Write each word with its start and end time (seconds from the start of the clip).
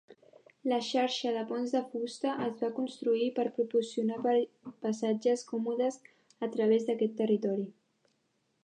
La 0.71 0.77
xarxa 0.87 1.33
de 1.35 1.43
ponts 1.51 1.75
de 1.75 1.81
fusta 1.91 2.31
es 2.45 2.57
va 2.65 2.69
construir 2.79 3.27
per 3.41 3.45
proporcionar 3.59 4.35
passatges 4.87 5.45
còmodes 5.53 6.03
a 6.49 6.53
través 6.57 6.91
d'aquest 6.91 7.17
territori. 7.25 7.71